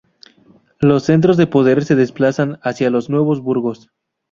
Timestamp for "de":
1.37-1.45